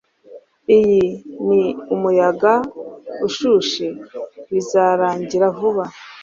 Iyi 0.77 1.01
ni 1.47 1.61
umuyaga 1.93 2.53
ushushe. 3.27 3.85
Bizarangira 4.51 5.45
vuba. 5.57 5.83